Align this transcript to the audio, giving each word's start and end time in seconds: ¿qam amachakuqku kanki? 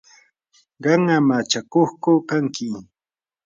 ¿qam 0.83 1.03
amachakuqku 1.17 2.11
kanki? 2.29 2.67